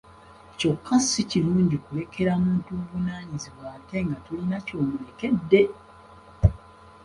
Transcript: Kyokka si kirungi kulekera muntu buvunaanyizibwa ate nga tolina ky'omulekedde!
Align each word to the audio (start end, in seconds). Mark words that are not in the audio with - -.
Kyokka 0.57 0.93
si 1.07 1.21
kirungi 1.29 1.77
kulekera 1.85 2.31
muntu 2.45 2.69
buvunaanyizibwa 2.77 3.65
ate 3.77 3.97
nga 4.07 4.17
tolina 4.25 4.57
ky'omulekedde! 4.67 5.61